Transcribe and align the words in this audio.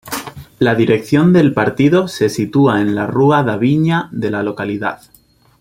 La 0.57 0.73
dirección 0.73 1.31
del 1.31 1.53
partido 1.53 2.07
se 2.07 2.29
sitúa 2.29 2.81
en 2.81 2.95
la 2.95 3.05
Rúa 3.05 3.43
da 3.43 3.55
Viña 3.57 4.09
de 4.11 4.31
la 4.31 4.41
localidad. 4.41 5.03